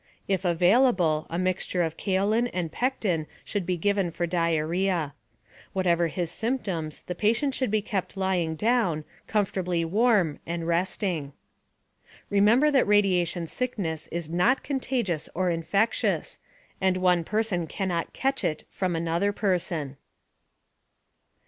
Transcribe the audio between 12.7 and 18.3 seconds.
that radiation sickness is not contagious or infectious, and one person cannot